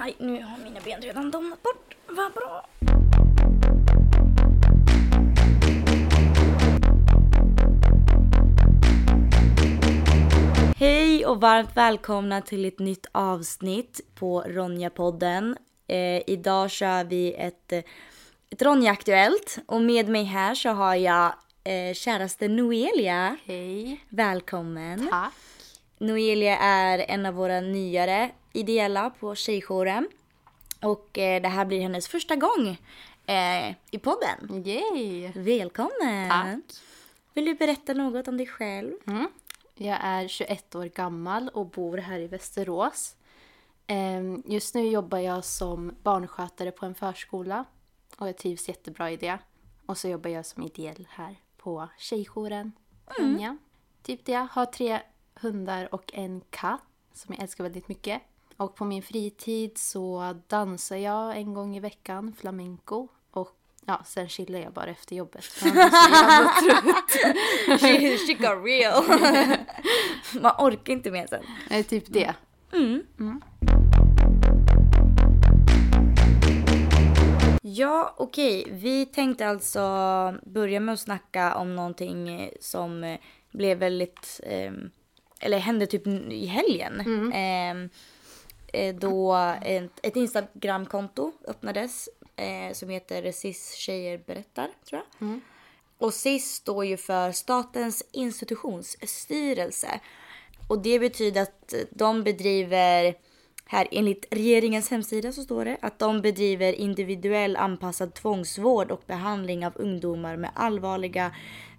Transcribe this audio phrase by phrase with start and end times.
[0.00, 1.96] Aj, nu har mina ben redan domnat bort.
[2.06, 2.66] Vad bra.
[10.76, 15.56] Hej och varmt välkomna till ett nytt avsnitt på Ronja-podden.
[15.86, 17.72] Eh, idag kör vi ett,
[18.50, 21.32] ett Ronja-aktuellt och med mig här så har jag
[21.64, 23.36] eh, käraste Noelia.
[23.44, 24.04] Hej.
[24.08, 25.08] Välkommen.
[25.10, 25.47] Tack.
[26.00, 30.08] Noelia är en av våra nyare ideella på Tjejjouren.
[30.82, 32.78] Och eh, det här blir hennes första gång
[33.26, 34.66] eh, i podden.
[34.66, 35.32] Yay.
[35.34, 36.30] Välkommen!
[36.30, 36.80] Tack.
[37.34, 38.92] Vill du berätta något om dig själv?
[39.06, 39.28] Mm.
[39.74, 43.16] Jag är 21 år gammal och bor här i Västerås.
[43.86, 47.64] Ehm, Just nu jobbar jag som barnskötare på en förskola
[48.16, 49.38] och jag trivs jättebra i det.
[49.86, 52.72] Och så jobbar jag som ideell här på Tjejjouren.
[53.18, 53.58] Ronja.
[54.02, 54.32] Typ det.
[54.32, 55.00] Jag har tre
[55.40, 58.22] hundar och en katt som jag älskar väldigt mycket.
[58.56, 63.08] Och på min fritid så dansar jag en gång i veckan, flamenco.
[63.30, 63.56] Och
[63.86, 65.44] ja, sen chillar jag bara efter jobbet.
[65.54, 65.92] för jag
[66.64, 67.80] trött.
[67.80, 69.04] she, she got real.
[70.42, 71.44] Man orkar inte mer sen.
[71.70, 72.34] Nej, typ det.
[77.62, 78.66] Ja, okej.
[78.70, 79.80] Vi tänkte alltså
[80.42, 83.16] börja med att snacka om någonting som
[83.50, 84.40] blev väldigt...
[84.42, 84.72] Eh,
[85.40, 87.00] eller hände typ i helgen.
[87.32, 87.90] Eh,
[88.80, 95.28] eh, då ett, ett Instagramkonto öppnades eh, som heter SIS tjejer berättar, tror jag.
[95.98, 100.00] Och SIS står ju för Statens institutionsstyrelse.
[100.68, 103.14] Och det betyder att de bedriver,
[103.66, 109.66] här enligt regeringens hemsida så står det, att de bedriver individuell anpassad tvångsvård och behandling
[109.66, 111.34] av ungdomar med allvarliga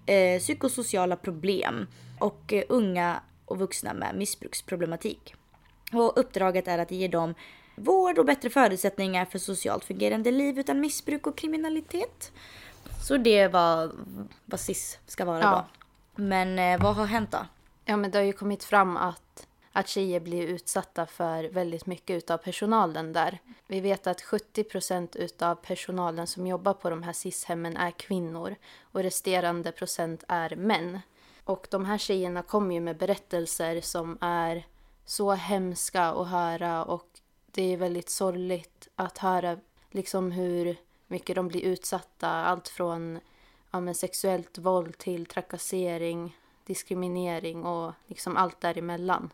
[0.06, 1.88] eh, psykosociala problem
[2.20, 5.36] och eh, unga och vuxna med missbruksproblematik.
[5.94, 7.34] Och uppdraget är att ge dem
[7.76, 12.32] vård och bättre förutsättningar för socialt fungerande liv utan missbruk och kriminalitet.
[13.08, 13.92] Så det var
[14.46, 15.66] vad SIS ska vara Ja.
[16.16, 16.24] då.
[16.24, 17.46] Men eh, vad har hänt då?
[17.86, 22.18] Ja, men det har ju kommit fram att, att tjejer blir utsatta för väldigt mycket
[22.18, 23.40] utav personalen där.
[23.68, 28.56] Vi vet att 70 procent utav personalen som jobbar på de här SIS-hemmen är kvinnor
[28.82, 31.00] och resterande procent är män.
[31.50, 34.68] Och de här tjejerna kommer ju med berättelser som är
[35.06, 37.08] så hemska att höra och
[37.46, 39.58] det är väldigt sorgligt att höra
[39.92, 40.76] liksom hur
[41.08, 42.30] mycket de blir utsatta.
[42.30, 43.20] Allt från
[43.72, 49.30] ja, sexuellt våld till trakassering, diskriminering och liksom allt däremellan.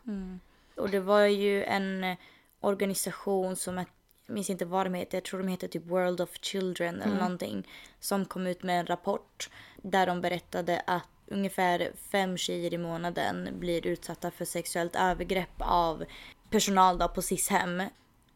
[0.76, 2.16] Och det var ju en
[2.60, 3.86] organisation som, jag
[4.26, 7.68] minns inte vad de heter, jag tror de heter typ World of Children eller någonting.
[8.00, 13.48] Som kom ut med en rapport där de berättade att ungefär fem tjejer i månaden
[13.60, 16.04] blir utsatta för sexuellt övergrepp av
[16.50, 17.82] personal då på SIS-hem.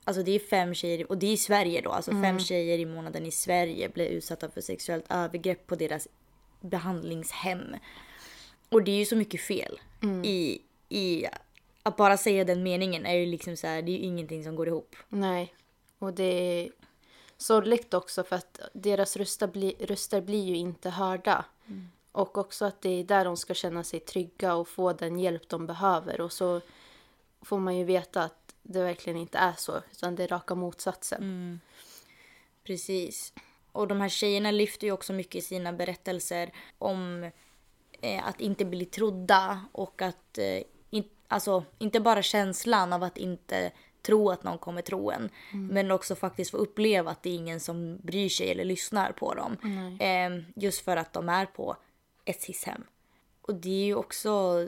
[0.05, 2.87] Alltså det är fem tjejer, och det är i Sverige då, alltså fem tjejer i
[2.87, 6.09] månaden i Sverige blir utsatta för sexuellt övergrepp på deras
[6.61, 7.77] behandlingshem.
[8.69, 9.81] Och det är ju så mycket fel
[10.25, 11.27] i, i
[11.83, 14.57] att bara säga den meningen är ju liksom så här, det är ju ingenting som
[14.57, 14.97] går ihop.
[15.09, 15.55] Nej,
[15.99, 16.71] och det är
[17.37, 21.45] sorgligt också för att deras röster, bli, röster blir ju inte hörda.
[22.13, 25.49] Och också att det är där de ska känna sig trygga och få den hjälp
[25.49, 26.21] de behöver.
[26.21, 26.61] Och så
[27.43, 31.61] får man ju veta att det verkligen inte är så, utan det är raka motsatsen.
[32.65, 33.33] Precis.
[33.73, 37.31] Och de här tjejerna lyfter ju också mycket i sina berättelser om
[38.01, 43.19] eh, att inte bli trodda och att eh, in, alltså inte bara känslan av att
[43.19, 43.73] inte
[44.03, 45.31] tro att någon kommer tro en.
[45.71, 49.35] Men också faktiskt få uppleva att det är ingen som bryr sig eller lyssnar på
[49.35, 49.57] dem.
[50.01, 51.77] Eh, just för att de är på
[52.25, 52.85] ett SIS-hem.
[53.43, 54.59] Och det är ju också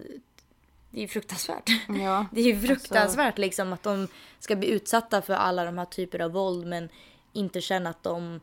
[0.90, 1.70] det är fruktansvärt.
[1.88, 4.08] Ja, Det är ju fruktansvärt liksom att de
[4.38, 6.88] ska bli utsatta för alla de här typer av våld men
[7.32, 8.40] inte känna att de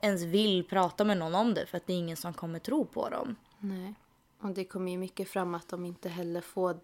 [0.00, 2.84] ens vill prata med någon om det för att det är ingen som kommer tro
[2.84, 3.36] på dem.
[3.58, 3.94] Nej.
[4.40, 6.80] Och det kommer ju mycket fram att de inte heller får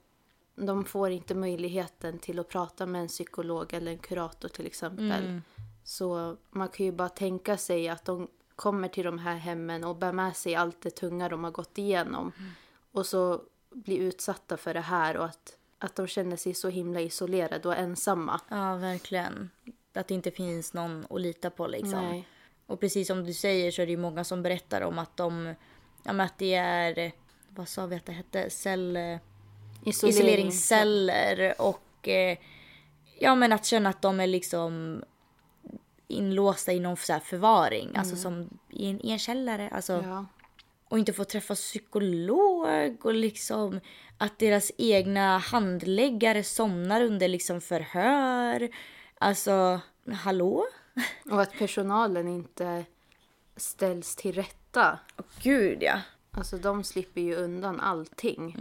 [0.57, 5.41] de får inte möjligheten till att prata med en psykolog eller en kurator till exempel.
[5.85, 9.97] Så man kan ju bara tänka sig att de kommer till de här hemmen och
[9.97, 12.33] bär med sig allt det tunga de har gått igenom.
[12.93, 17.01] Och så blir utsatta för det här och att, att de känner sig så himla
[17.01, 18.41] isolerade och ensamma.
[18.49, 19.51] Ja, verkligen.
[19.93, 22.09] Att det inte finns någon att lita på liksom.
[22.09, 22.29] Nej.
[22.67, 25.55] Och precis som du säger så är det ju många som berättar om att de,
[26.03, 27.13] ja men att det är,
[27.49, 28.51] vad sa vi att det hette?
[28.51, 28.99] Cell...
[29.87, 30.17] Isolering.
[30.17, 32.39] isoleringsceller och eh,
[33.19, 35.03] ja men att känna att de är liksom
[36.15, 39.69] inlåsta i någon så förvaring, alltså som i en, i en källare.
[39.73, 40.27] Alltså, Ja.
[40.89, 43.81] Och inte få träffa psykolog och liksom
[44.19, 48.69] att deras egna handläggare somnar under liksom förhör.
[49.19, 49.81] Alltså,
[50.13, 50.67] hallå?
[51.31, 52.85] Och att personalen inte
[53.57, 54.99] ställs till rätta.
[55.19, 56.01] Åh gud ja.
[56.31, 58.57] Alltså de slipper ju undan allting.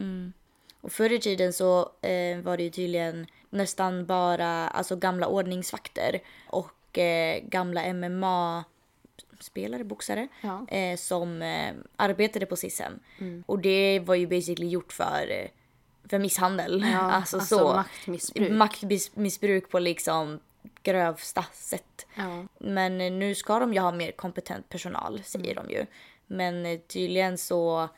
[0.81, 6.19] Och förr i tiden så eh, var det ju tydligen nästan bara alltså, gamla ordningsvakter
[6.49, 10.65] och eh, gamla MMA-spelare, boxare, Ja.
[10.67, 12.93] eh, som eh, arbetade på SISM.
[13.45, 15.47] Och det var ju basically gjort för, eh,
[16.09, 16.85] för misshandel.
[16.93, 17.73] Ja, alltså, alltså så.
[17.75, 18.51] maktmissbruk.
[18.51, 20.39] Maktmissbruk på liksom
[20.83, 22.05] grövsta sätt.
[22.15, 22.45] Ja.
[22.57, 25.85] Men nu ska de ju ha mer kompetent personal, säger de ju.
[26.27, 27.89] Men eh, tydligen så...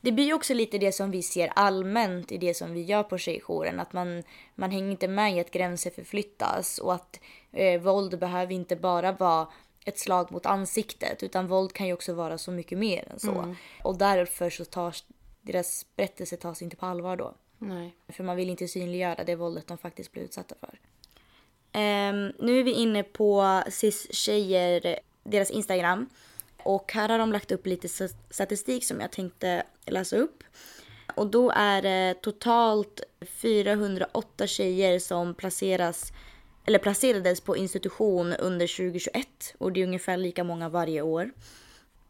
[0.00, 3.18] Det blir också lite det som vi ser allmänt i det som vi gör på
[3.18, 3.80] tjejjouren.
[3.80, 4.22] Att man,
[4.54, 7.20] man hänger inte med i att gränser förflyttas och att
[7.52, 9.48] eh, våld behöver inte bara vara
[9.84, 13.54] ett slag mot ansiktet utan våld kan ju också vara så mycket mer än så.
[13.82, 15.04] Och därför så tas
[15.42, 17.34] deras berättelse tas inte på allvar då.
[17.58, 17.94] Nej.
[18.08, 20.80] För man vill inte synliggöra det våldet de faktiskt blir utsatta för.
[21.72, 26.08] Ehm, nu är vi inne på cis-tjejer, deras Instagram.
[26.68, 27.88] Och här har de lagt upp lite
[28.30, 30.44] statistik som jag tänkte läsa upp.
[31.14, 36.12] Och då är det totalt 408 tjejer som placeras
[36.66, 39.26] eller placerades på institution under 2021
[39.58, 41.30] och det är ungefär lika många varje år.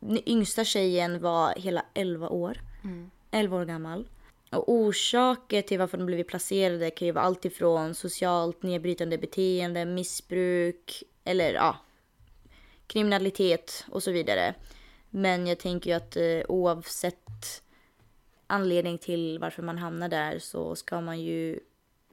[0.00, 2.60] Den yngsta tjejen var hela 11 år.
[3.30, 4.08] 11 år gammal.
[4.50, 9.84] Och orsaker till varför de blivit placerade kan ju vara allt ifrån socialt nedbrytande beteende,
[9.84, 11.76] missbruk eller ja,
[12.88, 14.54] kriminalitet och så vidare.
[15.10, 17.62] Men jag tänker ju att eh, oavsett
[18.46, 21.60] anledning till varför man hamnar där så ska man ju,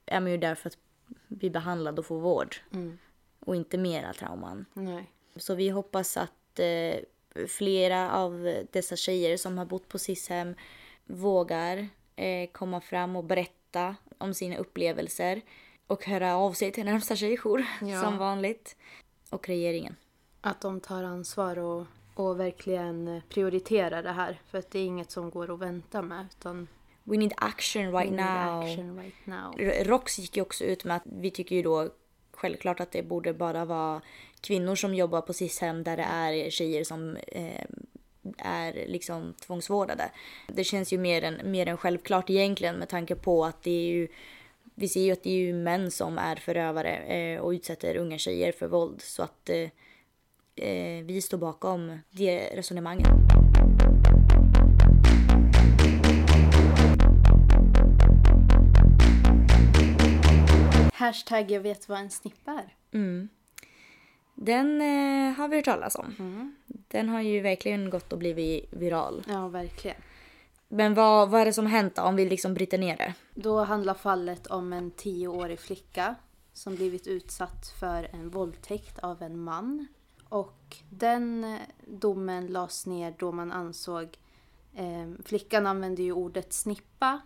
[0.06, 0.77] är man ju där för att
[1.27, 2.56] bli behandlad och få vård.
[3.39, 4.66] Och inte mera trauman.
[4.74, 5.12] Nej.
[5.36, 6.95] Så vi hoppas att eh,
[7.48, 10.56] flera av dessa tjejer som har bott på SIS-hem
[11.06, 15.42] vågar eh, komma fram och berätta om sina upplevelser
[15.88, 18.01] och höra av sig till närmsta tjejjour Ja.
[18.01, 18.75] som vanligt.
[19.30, 19.95] Och regeringen.
[20.45, 24.39] Att de tar ansvar och, och verkligen prioriterar det här.
[24.47, 26.27] För att det är inget som går att vänta med.
[26.39, 26.68] Utan
[27.03, 28.63] We need action right need now.
[28.63, 29.53] action right now.
[29.88, 31.89] ROX gick ju också ut med att vi tycker ju då
[32.31, 34.01] självklart att det borde bara vara
[34.42, 37.65] kvinnor som jobbar på SIS-hem där det är tjejer som eh,
[38.38, 40.12] är liksom tvångsvårdade.
[40.47, 43.88] Det känns ju mer än, mer än självklart egentligen med tanke på att det är
[43.88, 44.07] ju
[44.75, 48.18] vi ser ju att det är ju män som är förövare eh, och utsätter unga
[48.18, 49.69] tjejer för våld så att eh,
[50.56, 53.07] eh, vi står bakom det resonemanget.
[60.94, 62.75] Hashtag jag vet vad en snippa är.
[64.36, 66.56] Den eh, har vi hört talas om.
[66.68, 69.24] Den har ju verkligen gått och blivit viral.
[69.28, 69.98] Ja, verkligen.
[70.68, 73.13] Men vad, vad är det som hänt då, om vi liksom bryter ner det?
[73.34, 76.16] Då handlar fallet om en tioårig flicka
[76.54, 79.88] som blivit utsatt för en våldtäkt av en man.
[80.35, 84.17] Och den eh, domen lades ner då man ansåg...
[84.73, 87.21] Eh, flickan använde ju ordet snippa.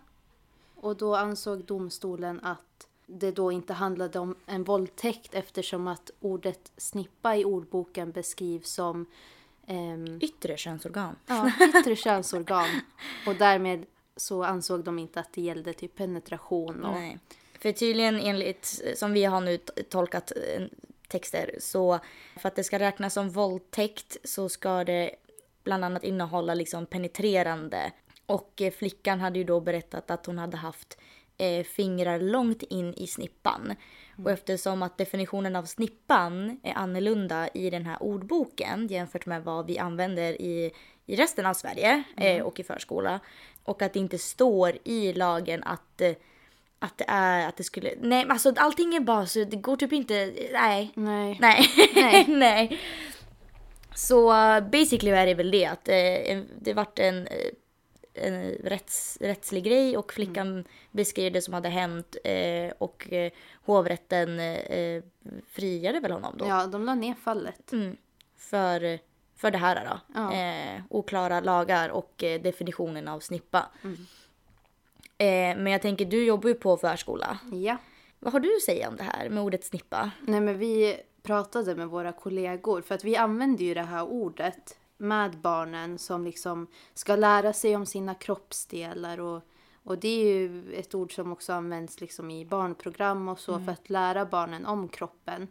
[0.74, 6.72] Och då ansåg domstolen att det då inte handlade om en våldtäkt eftersom att ordet
[6.76, 9.06] snippa i ordboken beskrivs som
[9.66, 11.16] ehm, Yttre könsorgan.
[11.26, 12.68] Ja, yttre könsorgan.
[13.26, 13.86] Och därmed
[14.16, 16.84] så ansåg de inte att det gällde typ penetration.
[16.84, 17.18] Och, Nej.
[17.58, 19.58] För tydligen enligt, som vi har nu
[19.88, 20.32] tolkat
[21.10, 21.98] texter, så
[22.36, 25.10] för att det ska räknas som våldtäkt så ska det
[25.64, 27.92] bland annat innehålla liksom penetrerande.
[28.26, 30.98] Och eh, flickan hade ju då berättat att hon hade haft
[31.38, 33.74] eh, fingrar långt in i snippan.
[34.24, 39.66] Och eftersom att definitionen av snippan är annorlunda i den här ordboken jämfört med vad
[39.66, 40.72] vi använder i,
[41.06, 43.20] i resten av Sverige eh, och i förskola.
[43.64, 46.12] Och att det inte står i lagen att eh,
[46.82, 49.92] att det är att det skulle, nej alltså allting är bara så, det går typ
[49.92, 50.92] inte, nej.
[50.94, 51.38] Nej.
[51.40, 51.66] Nej.
[51.94, 52.24] Nej.
[52.28, 52.80] nej.
[53.94, 54.28] Så
[54.72, 57.34] basically är det väl det att eh, en- det vart en, eh,
[58.14, 63.32] en rätts, rättslig grej och flickan beskrev det som hade hänt eh, och eh,
[63.64, 65.02] hovrätten eh,
[65.48, 66.46] friade väl honom då.
[66.46, 67.72] Ja, de la ner fallet.
[67.72, 67.96] Mm.
[68.36, 68.98] För,
[69.36, 70.00] för det här då.
[70.14, 70.32] Ja.
[70.34, 73.66] Eh, oklara lagar och eh, definitionen av snippa.
[73.84, 74.06] Mm.
[75.20, 77.38] Eh, men jag tänker, du jobbar ju på förskola.
[77.52, 77.76] Ja.
[78.18, 80.10] Vad har du att säga om det här med ordet snippa?
[80.20, 84.78] Nej, men vi pratade med våra kollegor för att vi använder ju det här ordet
[84.96, 89.42] med barnen som liksom ska lära sig om sina kroppsdelar och,
[89.82, 93.72] och det är ju ett ord som också används liksom i barnprogram och så för
[93.72, 95.48] att lära barnen om kroppen.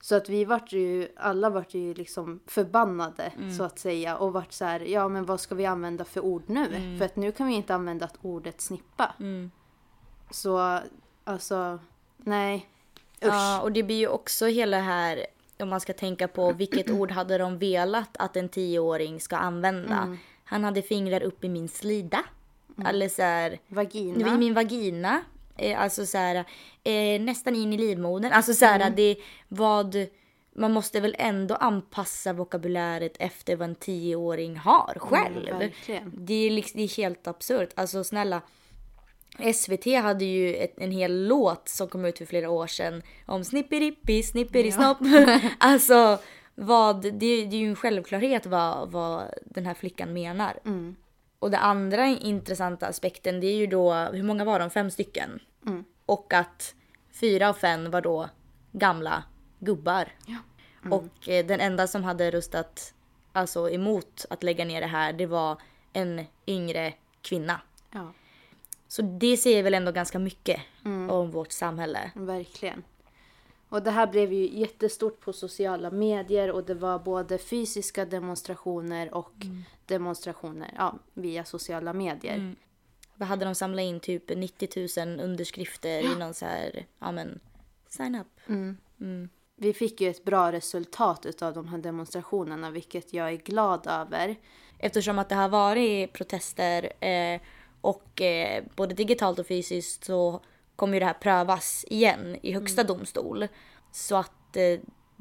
[0.00, 4.52] Så att vi vart ju, alla vart ju liksom förbannade så att säga och vart
[4.52, 6.96] så här, ja men vad ska vi använda för ord nu?
[6.98, 9.14] För att nu kan vi inte använda ordet snippa.
[10.30, 10.80] Så
[11.24, 11.78] alltså,
[12.16, 12.68] nej.
[13.20, 15.26] Ja, och det blir ju också hela här,
[15.58, 19.96] om man ska tänka på vilket ord hade de velat att en tioåring ska använda.
[19.96, 20.18] Mm.
[20.44, 22.24] Han hade fingrar upp i min slida.
[22.86, 24.34] Eller så här, Vagina.
[24.34, 25.22] i min vagina.
[25.58, 26.44] Eh, alltså så här,
[26.84, 28.32] eh, nästan in i livmodern.
[28.32, 29.16] Alltså så här, det
[29.48, 30.06] vad...
[30.58, 35.48] Man måste väl ändå anpassa vokabuläret efter vad en tioåring har själv.
[35.48, 35.70] Mm,
[36.12, 37.68] det, är liksom, det är helt absurt.
[37.74, 38.42] Alltså snälla.
[39.54, 43.44] SVT hade ju ett, en hel låt som kom ut för flera år sedan om
[43.44, 44.98] snipperippi, snipperisnopp.
[45.58, 46.18] alltså
[46.54, 50.58] vad, det, det är ju en självklarhet vad, vad den här flickan menar.
[50.64, 50.96] Mm.
[51.38, 54.70] Och det andra intressanta aspekten det är ju då, hur många var de?
[54.70, 55.40] Fem stycken.
[55.66, 55.84] Mm.
[56.06, 56.74] Och att
[57.12, 58.28] fyra av fem var då
[58.72, 59.24] gamla
[59.58, 60.08] gubbar.
[60.26, 60.36] Ja.
[60.90, 62.94] Och eh, den enda som hade röstat
[63.32, 65.60] alltså, emot att lägga ner det här det var
[65.92, 67.60] en yngre kvinna.
[67.92, 68.12] Ja,
[68.88, 71.10] Så det säger väl ändå ganska mycket Mm.
[71.10, 72.10] om vårt samhälle.
[72.14, 72.82] verkligen.
[73.68, 79.14] Och det här blev ju jättestort på sociala medier och det var både fysiska demonstrationer
[79.14, 79.32] och
[79.86, 82.54] demonstrationer ja, via sociala medier.
[83.14, 84.00] Vad hade de samlat in?
[84.00, 87.40] Typ 90 000 underskrifter i någon så här, ja men,
[87.88, 88.26] sign up.
[88.48, 89.28] Mm.
[89.56, 94.36] Vi fick ju ett bra resultat utav de här demonstrationerna vilket jag är glad över.
[94.78, 97.40] Eftersom att det har varit protester eh,
[97.80, 100.40] och eh, både digitalt och fysiskt så
[100.76, 103.48] kommer ju det här prövas igen i högsta domstol.
[103.92, 104.80] Så att eh,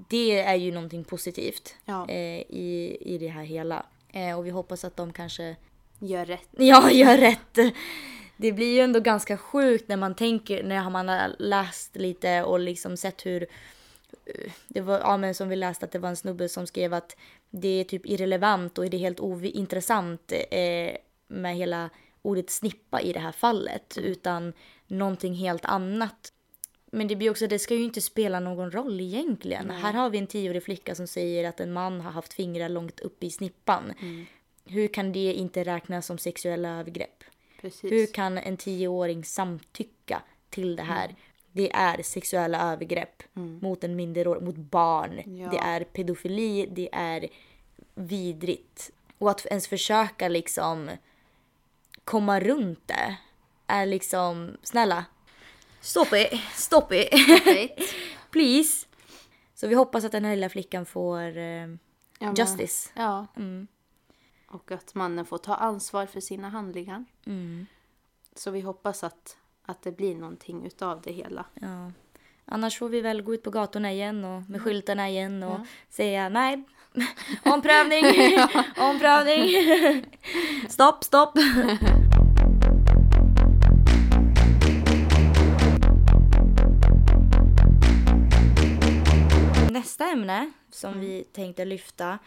[0.09, 2.09] det är ju någonting positivt Ja.
[2.09, 3.85] eh, i, i det här hela.
[4.09, 5.55] Eh, och vi hoppas att de kanske
[5.99, 6.49] Gör rätt.
[6.57, 7.73] Ja, gör rätt.
[8.37, 12.59] Det blir ju ändå ganska sjukt när man tänker, när man har läst lite och
[12.59, 13.43] liksom sett hur
[14.25, 16.93] eh, det var, ja men som vi läste att det var en snubbe som skrev
[16.93, 17.15] att
[17.49, 20.95] det är typ irrelevant och det är helt ointressant eh,
[21.27, 21.89] med hela
[22.21, 24.53] ordet snippa i det här fallet utan
[24.87, 26.31] någonting helt annat.
[26.85, 29.69] Men det blir också, det ska ju inte spela någon roll egentligen.
[29.69, 32.99] Här har vi en tioårig flicka som säger att en man har haft fingrar långt
[32.99, 33.93] upp i snippan.
[34.65, 37.23] Hur kan det inte räknas som sexuella övergrepp?
[37.61, 37.91] Precis.
[37.91, 41.15] Hur kan en tioåring samtycka till det här?
[41.51, 45.37] Det är sexuella övergrepp mot en minderårig, mot barn.
[45.37, 45.49] Ja.
[45.49, 47.27] Det är pedofili, det är
[47.95, 48.91] vidrigt.
[49.17, 50.89] Och att ens försöka liksom
[52.03, 53.17] komma runt det
[53.67, 55.05] är liksom, snälla.
[55.81, 57.09] Stop it, stop it.
[58.31, 58.85] Please.
[59.55, 61.67] Så vi hoppas att den här lilla flickan får eh, Ja,
[62.19, 62.89] men- justice.
[62.93, 63.27] Ja.
[63.37, 63.67] Mm.
[64.47, 67.05] Och att mannen får ta ansvar för sina handlingar.
[67.25, 67.65] Mm.
[68.35, 71.45] Så vi hoppas att, att det blir någonting utav det hela.
[71.53, 71.91] Ja.
[72.45, 75.65] Annars får vi väl gå ut på gatorna igen och med skyltarna igen och Ja.
[75.89, 76.63] säga nej.
[77.45, 78.05] Omprövning,
[78.77, 80.05] omprövning.
[80.69, 81.33] stopp, stopp.
[89.85, 92.19] Nästa ämne som vi tänkte lyfta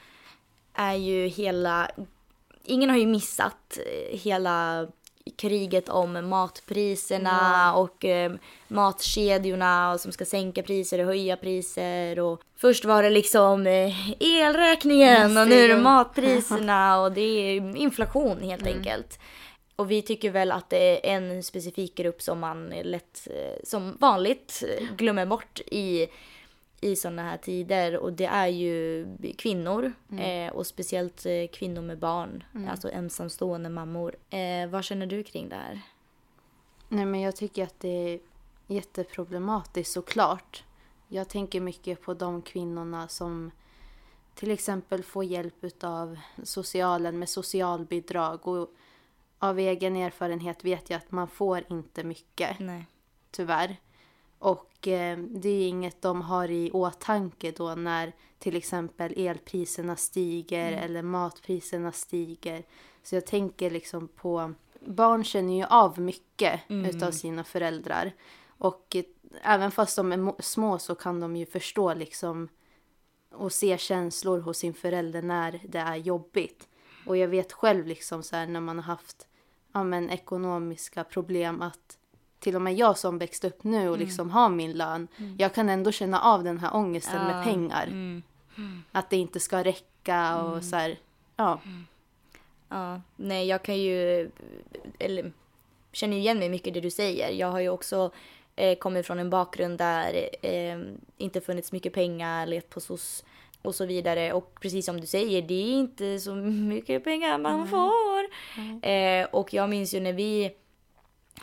[0.74, 1.90] är ju hela...
[2.64, 4.86] Ingen har ju missat eh, hela
[5.36, 8.32] kriget om matpriserna och eh,
[8.68, 12.18] matkedjorna och som ska sänka priser och höja priser.
[12.18, 17.76] Och först var det liksom eh, elräkningen och nu är det matpriserna och det är
[17.76, 19.18] inflation helt enkelt.
[19.76, 23.96] Och vi tycker väl att det är en specifik grupp som man lätt, eh, som
[24.00, 26.08] vanligt, eh, glömmer bort i
[26.80, 29.06] i sådana här tider och det är ju
[29.38, 34.16] kvinnor eh, och speciellt eh, kvinnor med barn, alltså ensamstående mammor.
[34.30, 35.80] Eh, vad känner du kring det här?
[36.88, 38.20] Nej men jag tycker att det är
[38.66, 40.64] jätteproblematiskt såklart.
[41.08, 43.50] Jag tänker mycket på de kvinnorna som
[44.34, 48.70] till exempel får hjälp utav socialen med socialbidrag och
[49.38, 52.86] av egen erfarenhet vet jag att man får inte mycket Nej.
[53.30, 53.76] tyvärr.
[54.38, 60.72] Och eh, det är inget de har i åtanke då när till exempel elpriserna stiger
[60.72, 62.62] eller matpriserna stiger.
[63.02, 68.12] Så jag tänker liksom på, barn känner ju av mycket utav sina föräldrar.
[68.46, 69.04] Och eh,
[69.42, 72.48] även fast de är små så kan de ju förstå liksom
[73.32, 76.68] och se känslor hos sin förälder när det är jobbigt.
[77.06, 79.26] Och jag vet själv liksom så här när man har haft
[79.72, 81.97] ja, men, ekonomiska problem att
[82.40, 85.68] till och med jag som växt upp nu och liksom har min lön, jag kan
[85.68, 87.86] ändå känna av den här ångesten med pengar.
[87.86, 88.22] Mm.
[88.92, 90.98] Att det inte ska räcka och så här,
[91.36, 91.60] ja.
[92.68, 94.30] Ja, nej jag kan ju,
[94.98, 95.32] eller
[95.92, 97.30] känner ju igen mig mycket i det du säger.
[97.30, 98.10] Jag har ju också
[98.56, 100.78] eh, kommit från en bakgrund där eh,
[101.16, 103.24] inte funnits mycket pengar, levt på SOS
[103.62, 104.32] och så vidare.
[104.32, 108.24] Och precis som du säger, det är inte så mycket pengar man får.
[108.88, 110.50] Eh, och jag minns ju när vi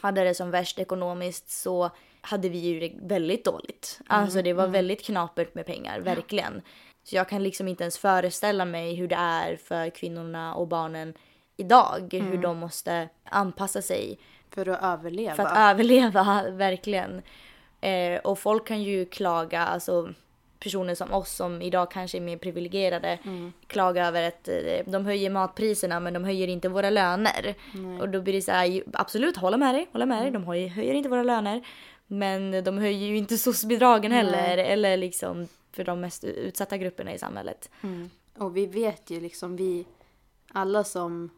[0.02, 4.00] hade det som värst ekonomiskt så hade vi ju det väldigt dåligt.
[4.08, 6.62] Alltså det var väldigt knapert med pengar, verkligen.
[7.04, 11.14] Så jag kan liksom inte ens föreställa mig hur det är för kvinnorna och barnen
[11.58, 12.14] idag.
[12.14, 15.36] Hur de måste anpassa sig För att överleva.
[15.36, 17.22] för att överleva, verkligen.
[17.82, 20.14] Eh, och folk kan ju klaga, alltså
[20.60, 23.20] personer som oss som idag kanske är mer privilegierade,
[23.68, 27.56] klaga över att eh, de höjer matpriserna men de höjer inte våra löner.
[28.02, 30.68] Och då blir det så här, absolut hålla med dig, hålla med dig, de höjer,
[30.68, 31.68] höjer inte våra löner.
[32.08, 37.18] Men de höjer ju inte SOS-bidragen heller, eller liksom för de mest utsatta grupperna i
[37.18, 37.70] samhället.
[37.82, 38.10] Mm.
[38.38, 39.86] Och vi vet ju liksom, vi
[40.54, 41.30] alla som,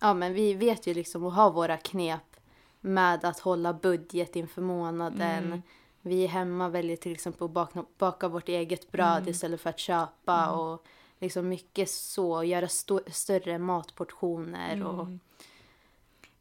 [0.00, 2.36] ja men vi vet ju liksom och har våra knep
[2.80, 5.62] med att hålla budget inför månaden.
[6.02, 9.78] Vi är hemma väljer till exempel att baka, baka vårt eget bröd istället för att
[9.78, 10.84] köpa och
[11.18, 15.06] liksom mycket så, göra sto- större matportioner och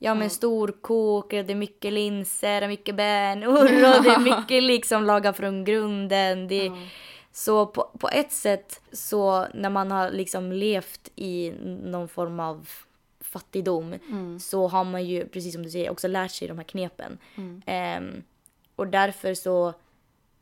[0.01, 3.60] Ja men storkok, det är mycket linser, mycket bönor
[3.98, 6.48] och det är mycket liksom laga från grunden.
[6.48, 6.72] Det är,
[7.32, 12.70] Så på, på ett sätt så när man har liksom levt i någon form av
[13.22, 13.96] fattigdom
[14.39, 17.18] så har man ju precis som du säger också lärt sig de här knepen.
[17.66, 18.24] Ehm,
[18.79, 19.74] och därför så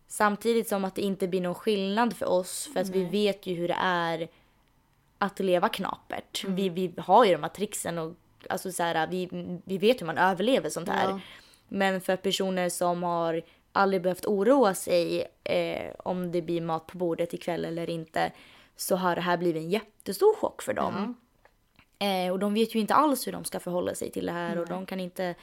[0.08, 3.56] samtidigt som att det inte blir någon skillnad för oss för att vi vet ju
[3.56, 4.28] hur det är
[5.18, 6.44] att leva knapert.
[6.48, 8.14] Vi, vi har ju de här tricksen och
[8.50, 9.30] alltså så här, vi,
[9.66, 11.10] vi vet hur man överlever sånt här.
[11.10, 11.20] Ja.
[11.68, 13.42] Men för personer som har
[13.72, 18.32] aldrig behövt oroa sig eh, om det blir mat på bordet ikväll eller inte
[18.76, 21.18] så har det här blivit en jättestor chock för dem.
[22.00, 24.58] Eh, och de vet ju inte alls hur de ska förhålla sig till det här
[24.58, 25.36] och de kan inte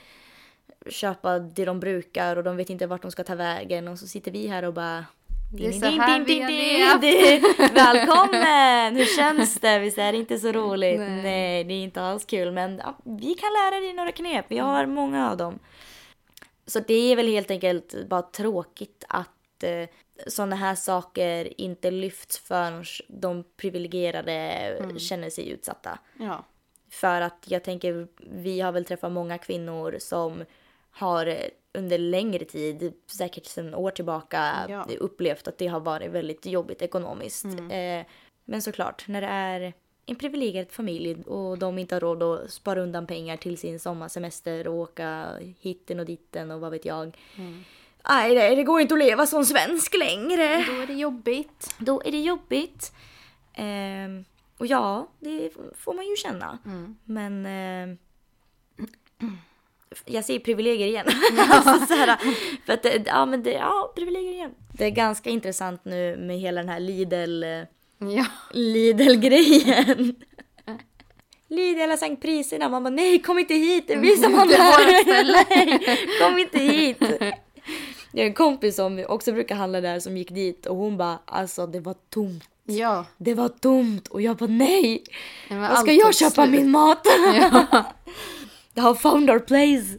[0.91, 4.07] köpa det de brukar och de vet inte vart de ska ta vägen och så
[4.07, 5.05] sitter vi här och bara
[5.53, 7.43] Det är så här din, din, din.
[7.75, 8.97] Välkommen!
[8.97, 9.79] Hur känns det?
[9.79, 10.99] Visst är det inte så roligt?
[11.01, 11.23] Nej.
[11.23, 12.53] Nej, det är inte alls kul.
[12.53, 14.45] Men ja, vi kan lära dig några knep.
[14.49, 15.59] Vi har många av dem.
[16.67, 19.89] Så det är väl helt enkelt bara tråkigt att eh,
[20.27, 25.99] sådana här saker inte lyfts förrän de privilegierade känner sig utsatta.
[26.21, 26.45] ja.
[26.91, 30.45] För att jag tänker, vi har väl träffat många kvinnor som
[30.95, 31.37] har eh,
[31.73, 34.87] under längre tid, säkert sedan år tillbaka, Ja.
[35.01, 37.45] upplevt att det har varit väldigt jobbigt ekonomiskt.
[37.45, 38.07] Eh,
[38.45, 39.73] men såklart, när det är
[40.07, 44.69] en privilegierad familj och de inte har råd att spara undan pengar till sin sommarsemester
[44.69, 45.27] och åka
[45.61, 47.17] hitten och ditten och vad vet jag.
[48.09, 50.65] Nej, det, det går inte att leva som svensk längre.
[50.69, 51.75] Då är det jobbigt.
[51.79, 52.93] Då är det jobbigt.
[53.55, 54.25] Ehm,
[54.59, 56.59] och ja, det får man ju känna.
[57.05, 57.97] Men eh,
[60.05, 61.07] jag säger privilegier igen.
[61.51, 62.17] alltså, så här,
[62.67, 64.55] för att det, ja, men det, ja, privilegier igen.
[64.73, 67.63] Det är ganska intressant nu med hela den här Lidl, eh,
[67.99, 68.27] Ja.
[68.51, 70.15] Lidl-grejen.
[71.49, 72.69] Lidl har sänkt priserna.
[72.69, 73.85] Man bara nej, kom inte hit.
[73.89, 75.45] Det Det är vårt ställe.
[75.51, 76.99] nej, kom inte hit.
[78.13, 81.19] Jag har en kompis som också brukar handla där som gick dit och hon bara
[81.25, 82.45] alltså det var tomt.
[82.65, 83.05] Ja.
[83.17, 85.05] Det var tomt och jag bara nej.
[85.51, 86.51] Vad ska jag köpa slut.
[86.51, 87.07] min mat?
[87.35, 87.85] Ja.
[88.75, 89.99] Jag har found our place.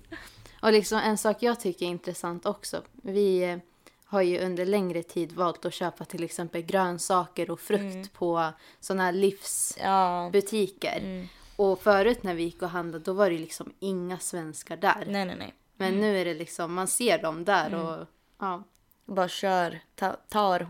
[0.62, 2.82] Och liksom en sak jag tycker är intressant också.
[3.04, 3.58] Vi eh,
[4.06, 8.08] har ju under längre tid valt att köpa till exempel grönsaker och frukt Mm.
[8.08, 11.02] på sådana här livsbutiker.
[11.02, 11.28] Ja.
[11.64, 15.04] Och förut när vi gick och handlade då var det liksom inga svenskar där.
[15.08, 15.54] Nej nej nej.
[15.78, 17.80] Men nu är det liksom, man ser dem där Mm.
[17.86, 18.08] och
[18.40, 18.64] ja.
[19.06, 20.68] Bara kör, ta, tar.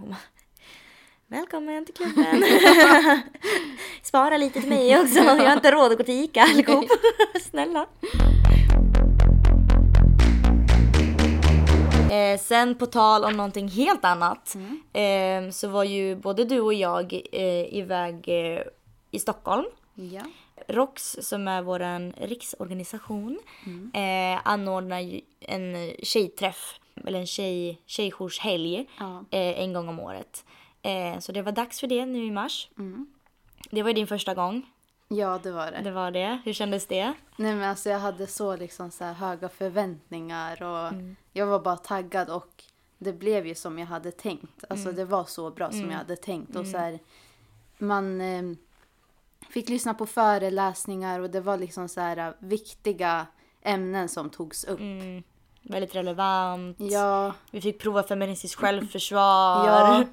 [1.28, 2.44] Välkommen till klubben.
[4.02, 5.20] Spara lite till mig också.
[5.20, 6.86] Jag har inte råd att gå till Ica eller Coop.
[7.42, 7.86] Snälla.
[12.12, 14.56] Eh, sen på tal om någonting helt annat
[14.94, 18.62] eh, så var ju både du och jag eh, iväg eh,
[19.12, 19.66] i Stockholm.
[19.94, 20.22] Ja.
[20.68, 23.40] ROX som är vår riksorganisation
[23.94, 29.26] eh, anordnar en tjejträff eller en tjej, tjejjourshelg Ja.
[29.32, 30.46] eh, en gång om året.
[30.86, 32.69] Eh, så det var dags för det nu i mars.
[33.71, 34.71] Det var ju din första gång.
[35.08, 35.82] Ja, det var det.
[35.84, 36.41] Det var det.
[36.45, 37.13] Hur kändes det?
[37.38, 41.15] Nej men alltså jag hade så liksom så höga förväntningar och Mm.
[41.34, 42.63] jag var bara taggad och
[42.98, 44.63] det blev ju som jag hade tänkt.
[44.69, 44.95] Alltså Mm.
[44.95, 47.00] det var så bra som jag hade tänkt och så här,
[47.78, 48.43] man eh,
[49.50, 53.28] fick lyssna på föreläsningar och det var liksom så här viktiga
[53.62, 54.80] ämnen som togs upp.
[54.80, 55.24] Mm,
[55.69, 56.78] väldigt relevant.
[56.80, 59.67] Ja, Vi fick prova feministiskt självförsvar.
[59.67, 60.04] ja.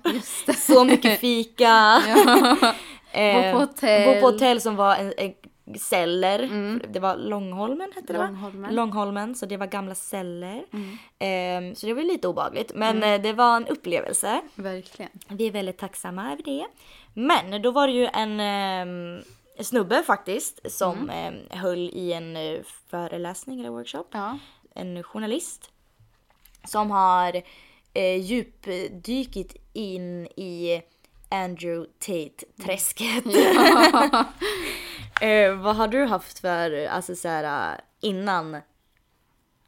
[0.57, 2.03] Så mycket fika.
[2.15, 2.67] Bo
[3.19, 4.03] Eh, på hotell.
[4.03, 4.15] Mm.
[4.15, 5.33] Bo på hotell som var en, en
[5.79, 6.49] celler.
[6.93, 8.27] Det var Långholmen hette det va?
[8.27, 8.75] Långholmen.
[8.75, 10.65] Långholmen, så det var gamla celler.
[10.73, 11.71] Mm.
[11.71, 12.73] Eh, så det var lite obagligt.
[12.75, 14.41] Men eh, det var en upplevelse.
[14.55, 15.11] Verkligen.
[15.29, 16.67] Vi är väldigt tacksamma över det.
[17.15, 19.23] Men då var det ju en eh,
[19.65, 21.35] snubbe faktiskt som Mm.
[21.51, 22.59] eh, höll i en eh,
[22.91, 24.05] föreläsning eller workshop.
[24.11, 24.39] Ja.
[24.75, 25.71] En journalist.
[26.65, 27.43] som har
[27.95, 30.83] eh, djupdykit in i
[31.31, 33.27] Andrew Tate-träsket.
[35.21, 38.57] eh, vad har du haft för, alltså så här, innan?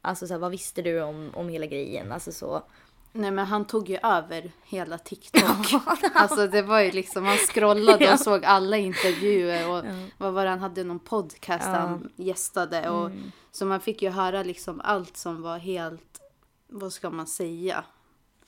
[0.01, 2.11] Alltså så här, vad visste du om, om hela grejen?
[2.11, 2.63] Alltså så.
[3.11, 5.81] Nej men han tog ju över hela TikTok.
[6.13, 9.93] alltså det var ju liksom, han scrollade och såg alla intervjuer och ja.
[10.17, 11.71] vad var det, han hade någon podcast ja.
[11.71, 13.31] han gästade och mm.
[13.55, 16.21] Så man fick ju höra liksom allt som var helt,
[16.67, 17.83] vad ska man säga?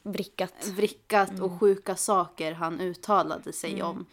[0.04, 0.68] Vrickat.
[0.68, 1.44] Vrickat mm.
[1.44, 3.86] och sjuka saker han uttalade sig mm.
[3.86, 4.06] om.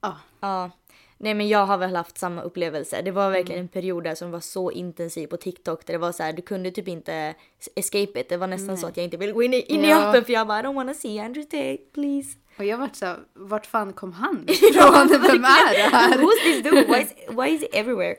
[0.00, 0.16] Ja.
[0.40, 0.70] ja.
[1.18, 3.02] Nej men jag har väl haft samma upplevelse.
[3.02, 3.64] Det var verkligen mm.
[3.64, 6.42] en period där som var så intensiv på TikTok där det var så här, du
[6.42, 7.34] kunde typ inte
[7.74, 8.28] escape it.
[8.28, 8.76] Det var nästan Nej.
[8.76, 9.88] så att jag inte ville gå in i, in ja.
[9.88, 12.38] i appen för jag bara I don't wanna see Andrew Tate please.
[12.58, 15.08] Och jag vart såhär, vart fan kom han ifrån?
[15.08, 16.18] Vem är det här?
[16.18, 16.86] Who's this dude?
[16.86, 18.16] Why is, why is he everywhere?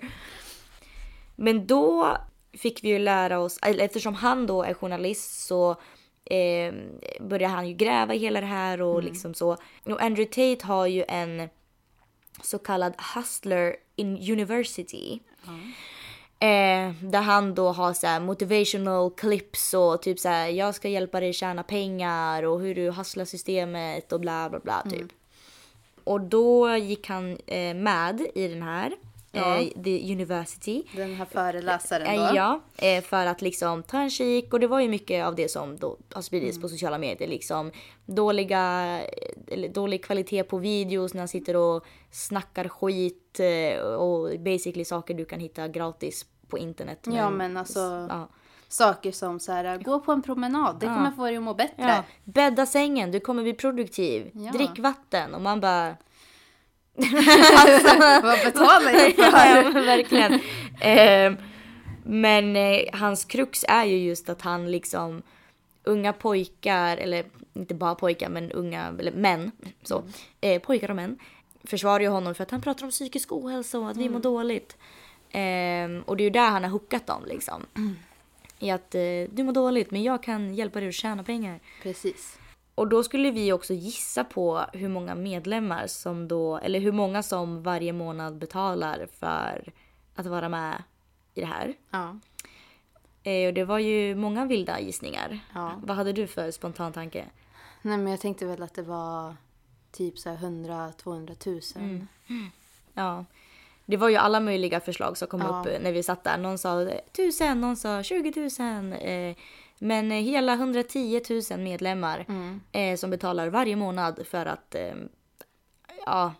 [1.35, 2.17] Men då
[2.53, 5.71] fick vi ju lära oss, eftersom han då är journalist så
[6.25, 6.73] eh,
[7.19, 9.05] började han ju gräva i hela det här och mm.
[9.05, 9.57] liksom så.
[9.83, 11.49] Och Andrew Tate har ju en
[12.41, 15.19] så kallad Hustler in University.
[15.47, 15.71] Mm.
[16.39, 21.19] Eh, där han då har så motivational clips och typ så här, jag ska hjälpa
[21.19, 24.93] dig tjäna pengar och hur du hustlar systemet och bla bla bla typ.
[24.93, 25.09] Mm.
[26.03, 28.91] Och då gick han eh, med i den här
[29.35, 29.61] ja.
[29.61, 30.83] eh, The University.
[30.95, 32.35] Den här föreläsaren då?
[32.35, 35.51] ja, eh, för att liksom ta en kik och det var ju mycket av det
[35.51, 36.61] som då har spridits mm.
[36.61, 37.29] på sociala medier.
[37.29, 37.71] Liksom
[38.05, 38.61] dåliga,
[39.47, 45.13] eller dålig kvalitet på videos när han sitter och snackar skit eh, och basically saker
[45.13, 46.99] du kan hitta gratis på internet.
[47.05, 48.29] Men, ja men alltså ja.
[48.67, 51.73] saker som så här, gå på en promenad, det kommer få dig att må bättre.
[51.83, 52.03] Ja.
[52.23, 54.31] Bädda sängen, du kommer bli produktiv.
[54.33, 54.51] Ja.
[54.51, 55.95] Drick vatten och man bara
[57.55, 59.23] alltså, vad betalar jag för?
[59.23, 60.33] ja, men verkligen.
[60.79, 61.33] Eh,
[62.03, 65.21] men eh, hans krux är ju just att han liksom
[65.83, 69.51] unga pojkar, eller inte bara pojkar men unga, eller män,
[69.83, 70.03] så,
[70.41, 71.19] eh, pojkar och män
[71.63, 74.07] försvarar ju honom för att han pratar om psykisk ohälsa och att mm.
[74.07, 74.77] vi mår dåligt.
[75.29, 77.65] Eh, och det är ju där han har hookat dem liksom.
[77.75, 77.95] Mm.
[78.59, 81.59] I att eh, du mår dåligt men jag kan hjälpa dig att tjäna pengar.
[81.83, 82.37] Precis.
[82.75, 87.23] Och då skulle vi också gissa på hur många medlemmar som då, eller hur många
[87.23, 89.73] som varje månad betalar för
[90.15, 90.83] att vara med
[91.33, 91.73] i det här.
[91.89, 92.19] Ja.
[93.23, 95.39] Eh, och det var ju många vilda gissningar.
[95.53, 95.81] Ja.
[95.83, 97.25] Vad hade du för spontan tanke?
[97.81, 99.35] Nej men jag tänkte väl att det var
[99.91, 102.07] typ så 100-200 tusen.
[102.27, 102.51] Mm.
[102.93, 103.25] Ja.
[103.85, 105.47] Det var ju alla möjliga förslag som kom ja.
[105.47, 106.37] upp när vi satt där.
[106.37, 108.93] Någon sa tusen, någon sa 20 tusen.
[108.93, 109.35] Eh,
[109.79, 112.61] men eh, hela 110 000 medlemmar mm.
[112.71, 114.93] eh, som betalar varje månad för att eh,
[116.05, 116.33] ja,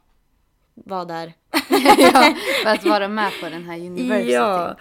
[0.73, 1.33] vara där.
[1.97, 4.31] ja, för att vara med på den här university.
[4.33, 4.75] Ja.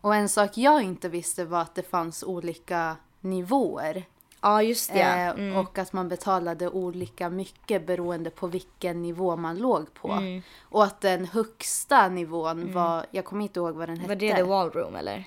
[0.00, 4.04] Och en sak jag inte visste var att det fanns olika nivåer.
[4.40, 5.00] Ja, just det.
[5.00, 5.56] Eh, mm.
[5.56, 10.12] Och att man betalade olika mycket beroende på vilken nivå man låg på.
[10.12, 10.42] Mm.
[10.62, 12.72] Och att den högsta nivån mm.
[12.72, 14.08] var, jag kommer inte ihåg vad den hette.
[14.08, 15.24] Var det The Wall Room eller?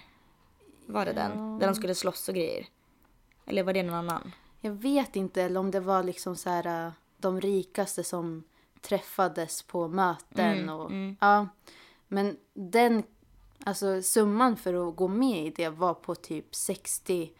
[0.85, 1.21] Var det ja.
[1.21, 1.59] den?
[1.59, 2.65] Där de skulle slåss och grejer?
[3.45, 4.31] Eller var det någon annan?
[4.61, 8.43] Jag vet inte, eller om det var liksom så här äh, de rikaste som
[8.81, 11.17] träffades på möten mm, och mm.
[11.21, 11.47] ja.
[12.07, 13.03] Men den,
[13.65, 17.31] alltså summan för att gå med i det var på typ 60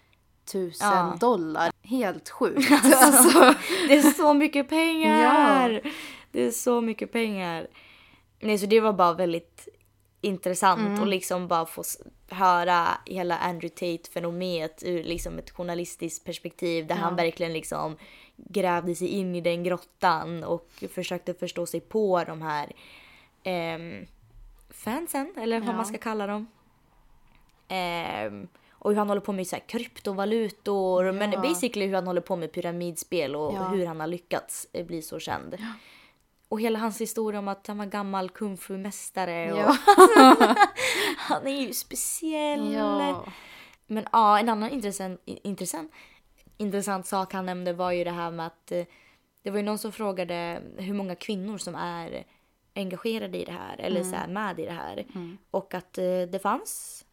[0.53, 1.17] 000 ja.
[1.19, 1.71] dollar.
[1.81, 2.71] Helt sjukt.
[2.71, 3.55] Alltså, alltså,
[3.88, 5.69] det är så mycket pengar!
[5.84, 5.91] Ja.
[6.31, 7.67] Det är så mycket pengar.
[8.39, 9.67] Nej, så det var bara väldigt
[10.25, 11.01] intressant mm.
[11.01, 11.83] och liksom bara få
[12.29, 17.01] höra hela Andrew Tate-fenomenet ur liksom ett journalistiskt perspektiv där ja.
[17.01, 17.97] han verkligen liksom
[18.38, 22.71] grävde sig in i den grottan och försökte förstå sig på de här
[23.43, 24.07] eh,
[24.69, 25.73] fansen, eller vad ja.
[25.73, 26.47] man ska kalla dem.
[27.67, 31.11] Eh, och hur han håller på med så här kryptovalutor, ja.
[31.11, 35.19] men basically hur han håller på med pyramidspel och hur han har lyckats bli så
[35.19, 35.57] känd.
[36.55, 39.53] Och hela hans historia om att han var gammal kung fu-mästare.
[39.53, 39.59] Och...
[39.59, 39.77] Ja.
[41.17, 42.73] han är ju speciell.
[42.73, 43.25] Ja.
[43.87, 45.91] Men ja, en annan intressant, intressant,
[46.57, 48.85] intressant sak han nämnde var ju det här med att eh,
[49.43, 52.23] det var ju någon som frågade hur många kvinnor som är
[52.75, 54.11] engagerade i det här eller mm.
[54.11, 55.05] så här, med i det här.
[55.15, 55.37] Mm.
[55.51, 57.05] Och att eh, det fanns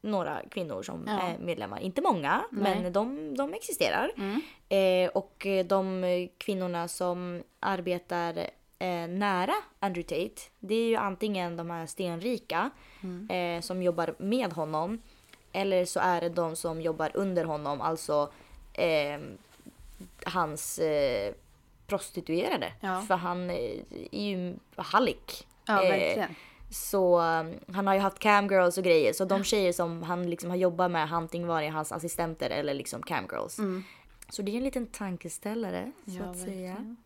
[0.00, 1.20] några kvinnor som ja.
[1.20, 1.80] är medlemmar.
[1.80, 2.82] Inte många, Nej.
[2.82, 4.10] men de, de existerar.
[4.16, 4.40] Mm.
[4.68, 11.70] Eh, och de kvinnorna som arbetar eh, nära Andrew Tate, det är ju antingen de
[11.70, 12.70] här stenrika
[13.02, 13.30] mm.
[13.30, 14.98] eh, som jobbar med honom
[15.54, 18.32] eller så är det de som jobbar under honom, alltså
[18.72, 19.20] eh,
[20.24, 21.34] hans eh,
[21.86, 22.72] prostituerade.
[22.80, 23.00] Ja.
[23.00, 23.56] För han eh,
[24.12, 25.46] är ju hallick.
[25.66, 26.34] Ja, verkligen.
[26.70, 29.12] Så um, han har ju haft camgirls och grejer.
[29.12, 32.74] Så de tjejer som han liksom har jobbat med har antingen varit hans assistenter eller
[32.74, 33.56] liksom camgirls.
[34.28, 36.22] Så det är en liten tankeställare så Mm.
[36.24, 36.96] Ja, att säga.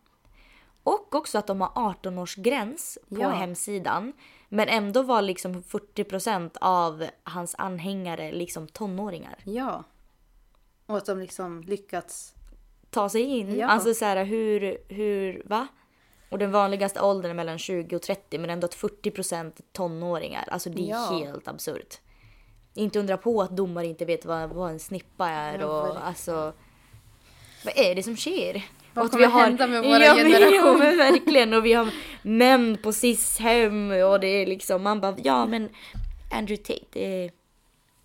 [0.89, 3.29] Och också att de har 18-årsgräns på Ja.
[3.29, 4.13] hemsidan.
[4.49, 9.37] Men ändå var liksom 40% av hans anhängare liksom tonåringar.
[9.43, 9.83] Ja.
[10.85, 12.33] Och att de liksom lyckats...
[12.89, 13.55] Ta sig in.
[13.57, 13.67] Ja.
[13.67, 15.67] Alltså så här hur, hur, va?
[16.29, 20.47] Och den vanligaste åldern är mellan 20 och 30 men ändå att 40% tonåringar.
[20.51, 21.19] Alltså det är Ja.
[21.25, 21.99] helt absurt.
[22.73, 26.53] Inte undra på att domare inte vet vad, vad en snippa är och alltså...
[27.65, 28.63] Vad är det som sker?
[28.99, 30.55] Vad Och att kommer hända med vår ja, men- generation?
[30.55, 35.15] Ja men verkligen och vi har män på SIS-hem och det är liksom man bara
[35.23, 35.69] ja men
[36.31, 37.31] Andrew Tate det är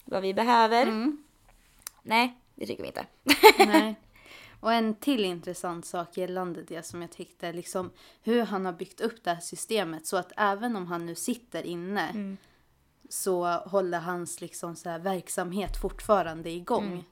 [0.05, 0.83] vad vi behöver.
[0.83, 1.25] Mm.
[2.03, 3.07] Nej det tycker vi inte.
[3.59, 3.95] Nej.
[4.61, 7.91] Och en till intressant sak gällande det som jag tyckte liksom
[8.23, 11.67] hur han har byggt upp det här systemet så att även om han nu sitter
[11.67, 12.37] inne
[13.09, 17.05] så håller hans liksom så här verksamhet fortfarande igång.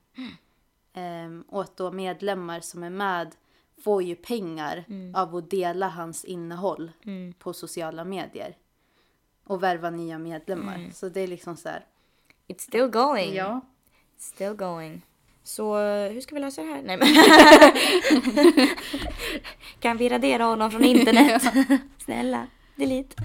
[0.95, 3.35] Ehm, och att då medlemmar som är med
[3.85, 6.90] får ju pengar av att dela hans innehåll
[7.38, 8.57] på sociala medier.
[9.45, 10.90] Och värva nya medlemmar.
[10.95, 11.85] Så det är liksom så här.
[12.49, 13.35] It's still going.
[13.35, 13.61] Ja.
[14.18, 15.03] Still going.
[15.45, 16.83] Så eh, hur ska vi lösa det här?
[16.83, 17.09] Nej men.
[19.81, 21.42] kan vi radera honom från internet?
[21.99, 23.16] Snälla, delete.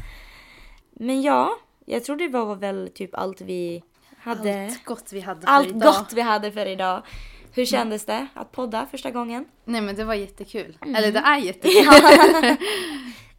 [0.91, 3.84] Men ja, jag tror det var väl typ allt vi
[4.17, 4.65] hade.
[4.65, 5.82] Allt gott vi hade för Allt idag.
[5.82, 7.02] gott vi hade för idag.
[7.53, 9.45] Hur kändes det att podda första gången?
[9.65, 10.77] Nej men det var jättekul.
[10.81, 10.95] Mm.
[10.95, 11.88] Eller det är jättekul.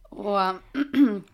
[0.09, 0.39] och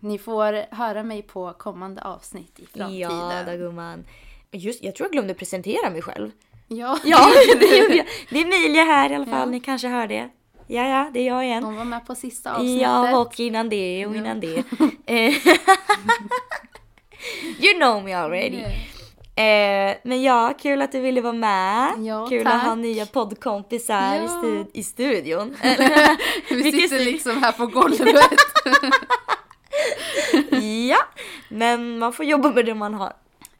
[0.00, 3.10] ni får höra mig på kommande avsnitt i framtiden.
[3.10, 4.04] Ja, då gumman.
[4.50, 6.30] Just, jag tror jag glömde presentera mig själv.
[6.68, 6.98] Ja.
[7.04, 7.28] Ja,
[7.60, 8.06] det gjorde jag.
[8.30, 10.28] Det är Emilia här i alla fall, ni kanske hör det.
[10.68, 11.64] Ja, ja, det är jag igen.
[11.64, 12.82] Hon var med på sista avsnittet.
[12.82, 14.64] Ja, och innan det och innan det.
[15.06, 15.34] Eh,
[17.60, 18.62] you know me already.
[19.38, 21.92] Eh, men ja, kul att du ville vara med.
[22.06, 22.54] Ja, kul tack.
[22.54, 24.28] att ha nya poddkompisar i, Ja.
[24.28, 25.56] stu- i studion.
[26.50, 28.24] Vi sitter liksom här på golvet.
[30.90, 30.98] ja,
[31.48, 33.12] men man får jobba med det man har.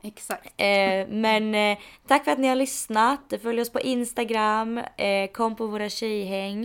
[0.02, 0.46] Exakt.
[0.56, 3.32] Eh, men eh, tack för att ni har lyssnat.
[3.42, 6.64] Följ oss på Instagram, eh, kom på våra tjejhäng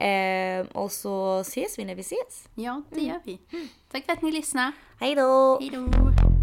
[0.00, 2.48] eh, och så ses vi när vi ses.
[2.54, 3.38] Ja, det gör vi.
[3.92, 4.72] Tack för att ni lyssnade.
[5.00, 5.58] Hej då!
[5.60, 6.35] Hej då.